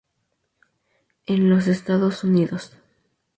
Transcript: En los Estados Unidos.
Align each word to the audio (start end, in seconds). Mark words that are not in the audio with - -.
En 1.27 1.51
los 1.51 1.67
Estados 1.67 2.23
Unidos. 2.23 2.75